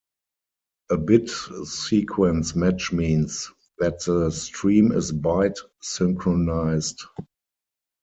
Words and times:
A 0.89 0.97
bit-sequence 0.97 2.55
match 2.55 2.91
means 2.91 3.51
that 3.77 4.03
the 4.03 4.31
stream 4.31 4.91
is 4.91 5.11
byte-synchronized. 5.11 7.05